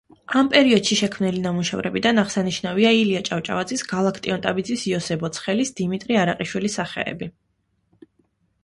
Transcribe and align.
ამავე 0.37 0.49
პერიოდში 0.51 0.95
შექმნილი 1.01 1.41
ნამუშევრებიდან 1.43 2.21
აღსანიშნავია 2.21 2.93
ილია 3.01 3.21
ჭავჭავაძის, 3.29 3.85
გალაკტიონ 3.93 4.43
ტაბიძის, 4.47 4.87
იოსებ 4.95 5.29
ოცხელის, 5.31 5.75
დიმიტრი 5.83 6.21
არაყიშვილის 6.25 6.81
სახეები. 6.83 7.31